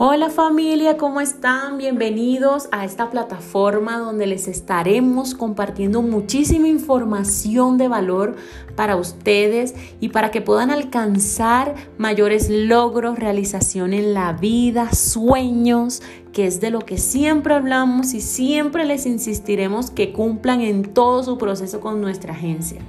Hola 0.00 0.30
familia, 0.30 0.96
¿cómo 0.96 1.20
están? 1.20 1.76
Bienvenidos 1.76 2.68
a 2.70 2.84
esta 2.84 3.10
plataforma 3.10 3.98
donde 3.98 4.28
les 4.28 4.46
estaremos 4.46 5.34
compartiendo 5.34 6.02
muchísima 6.02 6.68
información 6.68 7.78
de 7.78 7.88
valor 7.88 8.36
para 8.76 8.94
ustedes 8.94 9.74
y 9.98 10.10
para 10.10 10.30
que 10.30 10.40
puedan 10.40 10.70
alcanzar 10.70 11.74
mayores 11.98 12.48
logros, 12.48 13.18
realización 13.18 13.92
en 13.92 14.14
la 14.14 14.34
vida, 14.34 14.92
sueños, 14.92 16.00
que 16.32 16.46
es 16.46 16.60
de 16.60 16.70
lo 16.70 16.78
que 16.82 16.96
siempre 16.96 17.54
hablamos 17.54 18.14
y 18.14 18.20
siempre 18.20 18.84
les 18.84 19.04
insistiremos 19.04 19.90
que 19.90 20.12
cumplan 20.12 20.60
en 20.60 20.94
todo 20.94 21.24
su 21.24 21.38
proceso 21.38 21.80
con 21.80 22.00
nuestra 22.00 22.34
agencia. 22.34 22.82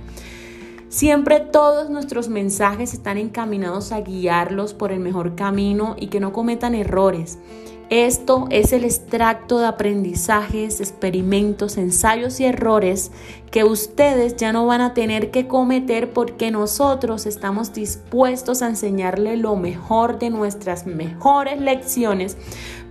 Siempre 0.90 1.40
todos 1.40 1.92
nuestros 1.92 2.30
mensajes 2.30 2.96
están 2.96 3.20
encaminados 3.20 3.92
a 3.92 4.02
guiarlos 4.02 4.74
por 4.74 4.92
el 4.92 5.00
mejor 5.00 5.36
camino 5.36 5.96
y 6.00 6.08
que 6.08 6.20
no 6.20 6.34
cometan 6.34 6.74
errores. 6.74 7.38
Esto 7.92 8.48
es 8.50 8.74
el 8.74 8.84
extracto 8.84 9.60
de 9.60 9.68
aprendizajes, 9.68 10.80
experimentos, 10.80 11.78
ensayos 11.78 12.40
y 12.40 12.46
errores 12.46 13.12
que 13.52 13.64
ustedes 13.64 14.36
ya 14.36 14.52
no 14.52 14.66
van 14.66 14.82
a 14.82 14.96
tener 14.96 15.30
que 15.30 15.48
cometer 15.48 16.12
porque 16.12 16.50
nosotros 16.50 17.28
estamos 17.28 17.72
dispuestos 17.72 18.64
a 18.64 18.68
enseñarle 18.68 19.38
lo 19.38 19.56
mejor 19.56 20.18
de 20.18 20.32
nuestras 20.32 20.88
mejores 20.88 21.62
lecciones 21.62 22.36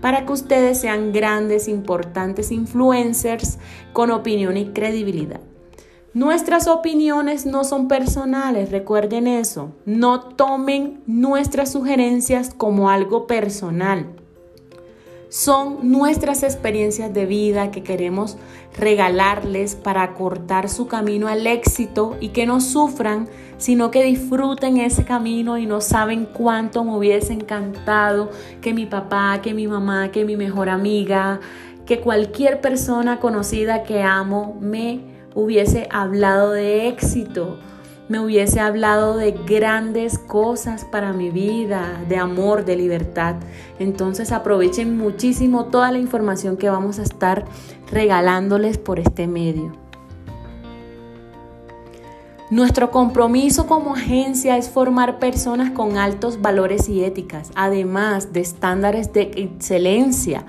para 0.00 0.24
que 0.24 0.32
ustedes 0.32 0.80
sean 0.80 1.12
grandes, 1.12 1.66
importantes 1.66 2.52
influencers 2.52 3.58
con 3.92 4.12
opinión 4.12 4.56
y 4.56 4.66
credibilidad. 4.66 5.40
Nuestras 6.14 6.68
opiniones 6.68 7.44
no 7.44 7.64
son 7.64 7.86
personales, 7.86 8.70
recuerden 8.70 9.26
eso. 9.26 9.72
No 9.84 10.20
tomen 10.20 11.02
nuestras 11.06 11.70
sugerencias 11.70 12.54
como 12.56 12.88
algo 12.88 13.26
personal. 13.26 14.06
Son 15.28 15.90
nuestras 15.90 16.42
experiencias 16.42 17.12
de 17.12 17.26
vida 17.26 17.70
que 17.70 17.82
queremos 17.82 18.38
regalarles 18.78 19.74
para 19.74 20.02
acortar 20.02 20.70
su 20.70 20.88
camino 20.88 21.28
al 21.28 21.46
éxito 21.46 22.16
y 22.18 22.30
que 22.30 22.46
no 22.46 22.62
sufran, 22.62 23.28
sino 23.58 23.90
que 23.90 24.02
disfruten 24.02 24.78
ese 24.78 25.04
camino 25.04 25.58
y 25.58 25.66
no 25.66 25.82
saben 25.82 26.24
cuánto 26.24 26.84
me 26.84 26.96
hubiese 26.96 27.34
encantado 27.34 28.30
que 28.62 28.72
mi 28.72 28.86
papá, 28.86 29.40
que 29.42 29.52
mi 29.52 29.68
mamá, 29.68 30.10
que 30.10 30.24
mi 30.24 30.38
mejor 30.38 30.70
amiga, 30.70 31.40
que 31.84 32.00
cualquier 32.00 32.62
persona 32.62 33.20
conocida 33.20 33.82
que 33.82 34.02
amo 34.02 34.56
me 34.62 35.17
hubiese 35.38 35.86
hablado 35.92 36.50
de 36.50 36.88
éxito, 36.88 37.58
me 38.08 38.18
hubiese 38.18 38.58
hablado 38.58 39.16
de 39.16 39.30
grandes 39.30 40.18
cosas 40.18 40.84
para 40.84 41.12
mi 41.12 41.30
vida, 41.30 42.02
de 42.08 42.16
amor, 42.16 42.64
de 42.64 42.74
libertad. 42.74 43.36
Entonces 43.78 44.32
aprovechen 44.32 44.96
muchísimo 44.96 45.66
toda 45.66 45.92
la 45.92 45.98
información 45.98 46.56
que 46.56 46.70
vamos 46.70 46.98
a 46.98 47.02
estar 47.02 47.44
regalándoles 47.92 48.78
por 48.78 48.98
este 48.98 49.28
medio. 49.28 49.72
Nuestro 52.50 52.90
compromiso 52.90 53.66
como 53.66 53.94
agencia 53.94 54.56
es 54.56 54.70
formar 54.70 55.18
personas 55.18 55.70
con 55.70 55.98
altos 55.98 56.40
valores 56.40 56.88
y 56.88 57.04
éticas, 57.04 57.52
además 57.54 58.32
de 58.32 58.40
estándares 58.40 59.12
de 59.12 59.30
excelencia 59.36 60.46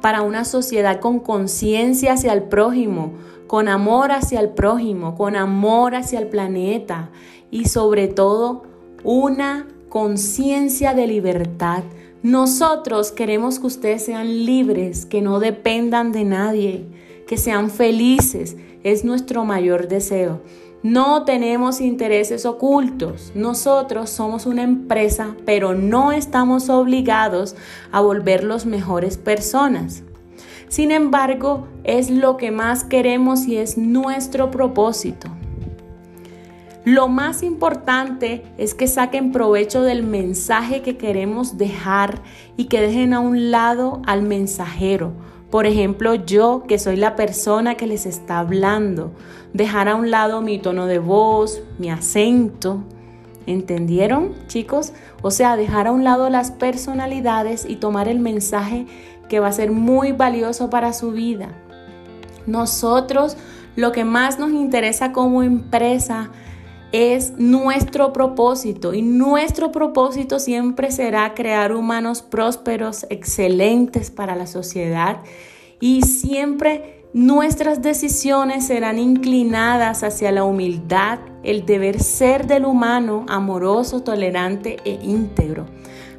para 0.00 0.22
una 0.22 0.44
sociedad 0.44 1.00
con 1.00 1.20
conciencia 1.20 2.14
hacia 2.14 2.32
el 2.32 2.44
prójimo, 2.44 3.12
con 3.46 3.68
amor 3.68 4.12
hacia 4.12 4.40
el 4.40 4.50
prójimo, 4.50 5.14
con 5.14 5.36
amor 5.36 5.94
hacia 5.94 6.20
el 6.20 6.28
planeta 6.28 7.10
y 7.50 7.66
sobre 7.66 8.08
todo 8.08 8.62
una 9.02 9.66
conciencia 9.88 10.94
de 10.94 11.06
libertad. 11.06 11.82
Nosotros 12.22 13.12
queremos 13.12 13.58
que 13.58 13.66
ustedes 13.66 14.04
sean 14.04 14.44
libres, 14.44 15.06
que 15.06 15.22
no 15.22 15.40
dependan 15.40 16.12
de 16.12 16.24
nadie, 16.24 16.86
que 17.26 17.36
sean 17.36 17.70
felices. 17.70 18.56
Es 18.82 19.04
nuestro 19.04 19.44
mayor 19.44 19.88
deseo. 19.88 20.40
No 20.82 21.24
tenemos 21.24 21.82
intereses 21.82 22.46
ocultos. 22.46 23.32
Nosotros 23.34 24.08
somos 24.08 24.46
una 24.46 24.62
empresa, 24.62 25.36
pero 25.44 25.74
no 25.74 26.10
estamos 26.10 26.70
obligados 26.70 27.54
a 27.92 28.00
volverlos 28.00 28.64
mejores 28.64 29.18
personas. 29.18 30.02
Sin 30.68 30.90
embargo, 30.90 31.68
es 31.84 32.08
lo 32.10 32.38
que 32.38 32.50
más 32.50 32.84
queremos 32.84 33.46
y 33.46 33.58
es 33.58 33.76
nuestro 33.76 34.50
propósito. 34.50 35.28
Lo 36.86 37.08
más 37.08 37.42
importante 37.42 38.42
es 38.56 38.74
que 38.74 38.86
saquen 38.86 39.32
provecho 39.32 39.82
del 39.82 40.02
mensaje 40.02 40.80
que 40.80 40.96
queremos 40.96 41.58
dejar 41.58 42.22
y 42.56 42.64
que 42.64 42.80
dejen 42.80 43.12
a 43.12 43.20
un 43.20 43.50
lado 43.50 44.00
al 44.06 44.22
mensajero. 44.22 45.12
Por 45.50 45.66
ejemplo, 45.66 46.14
yo 46.14 46.64
que 46.68 46.78
soy 46.78 46.96
la 46.96 47.16
persona 47.16 47.74
que 47.74 47.86
les 47.86 48.06
está 48.06 48.38
hablando, 48.38 49.12
dejar 49.52 49.88
a 49.88 49.96
un 49.96 50.10
lado 50.10 50.42
mi 50.42 50.58
tono 50.58 50.86
de 50.86 51.00
voz, 51.00 51.60
mi 51.78 51.90
acento. 51.90 52.84
¿Entendieron, 53.46 54.34
chicos? 54.46 54.92
O 55.22 55.32
sea, 55.32 55.56
dejar 55.56 55.88
a 55.88 55.92
un 55.92 56.04
lado 56.04 56.30
las 56.30 56.52
personalidades 56.52 57.66
y 57.68 57.76
tomar 57.76 58.06
el 58.06 58.20
mensaje 58.20 58.86
que 59.28 59.40
va 59.40 59.48
a 59.48 59.52
ser 59.52 59.72
muy 59.72 60.12
valioso 60.12 60.70
para 60.70 60.92
su 60.92 61.10
vida. 61.10 61.48
Nosotros 62.46 63.36
lo 63.76 63.92
que 63.92 64.04
más 64.04 64.38
nos 64.38 64.52
interesa 64.52 65.12
como 65.12 65.42
empresa 65.42 66.30
es 66.92 67.32
nuestro 67.38 68.12
propósito 68.12 68.94
y 68.94 69.02
nuestro 69.02 69.70
propósito 69.70 70.38
siempre 70.38 70.90
será 70.90 71.34
crear 71.34 71.74
humanos 71.74 72.22
prósperos, 72.22 73.06
excelentes 73.10 74.10
para 74.10 74.34
la 74.34 74.46
sociedad 74.46 75.22
y 75.80 76.02
siempre 76.02 77.04
nuestras 77.12 77.82
decisiones 77.82 78.66
serán 78.66 78.98
inclinadas 78.98 80.02
hacia 80.02 80.32
la 80.32 80.44
humildad, 80.44 81.18
el 81.42 81.66
deber 81.66 82.00
ser 82.00 82.46
del 82.46 82.64
humano 82.64 83.24
amoroso, 83.28 84.02
tolerante 84.02 84.78
e 84.84 84.98
íntegro. 85.02 85.66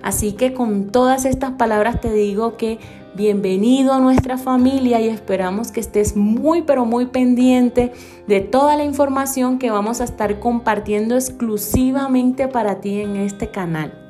Así 0.01 0.33
que 0.33 0.53
con 0.53 0.91
todas 0.91 1.25
estas 1.25 1.51
palabras 1.51 2.01
te 2.01 2.11
digo 2.11 2.57
que 2.57 2.79
bienvenido 3.13 3.93
a 3.93 3.99
nuestra 3.99 4.37
familia 4.37 5.01
y 5.01 5.09
esperamos 5.09 5.71
que 5.71 5.79
estés 5.79 6.15
muy 6.15 6.61
pero 6.61 6.85
muy 6.85 7.07
pendiente 7.07 7.91
de 8.27 8.39
toda 8.39 8.77
la 8.77 8.83
información 8.83 9.59
que 9.59 9.69
vamos 9.69 10.01
a 10.01 10.05
estar 10.05 10.39
compartiendo 10.39 11.15
exclusivamente 11.15 12.47
para 12.47 12.79
ti 12.79 13.01
en 13.01 13.17
este 13.17 13.49
canal. 13.49 14.00